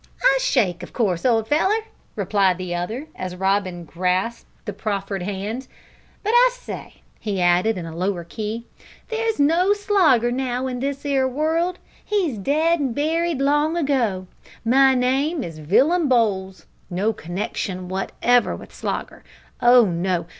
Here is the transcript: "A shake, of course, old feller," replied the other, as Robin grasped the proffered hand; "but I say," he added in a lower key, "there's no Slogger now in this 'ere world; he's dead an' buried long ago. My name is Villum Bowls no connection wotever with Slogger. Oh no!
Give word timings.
"A 0.35 0.39
shake, 0.39 0.81
of 0.81 0.93
course, 0.93 1.27
old 1.27 1.47
feller," 1.47 1.79
replied 2.15 2.57
the 2.57 2.73
other, 2.73 3.05
as 3.15 3.35
Robin 3.35 3.83
grasped 3.85 4.49
the 4.65 4.73
proffered 4.73 5.21
hand; 5.21 5.67
"but 6.23 6.31
I 6.31 6.49
say," 6.53 7.03
he 7.19 7.39
added 7.39 7.77
in 7.77 7.85
a 7.85 7.95
lower 7.95 8.23
key, 8.23 8.65
"there's 9.09 9.39
no 9.39 9.73
Slogger 9.73 10.31
now 10.31 10.65
in 10.65 10.79
this 10.79 11.05
'ere 11.05 11.27
world; 11.27 11.77
he's 12.03 12.39
dead 12.39 12.79
an' 12.79 12.93
buried 12.93 13.41
long 13.41 13.77
ago. 13.77 14.25
My 14.65 14.95
name 14.95 15.43
is 15.43 15.59
Villum 15.59 16.09
Bowls 16.09 16.65
no 16.89 17.13
connection 17.13 17.87
wotever 17.87 18.55
with 18.55 18.73
Slogger. 18.73 19.23
Oh 19.61 19.85
no! 19.85 20.25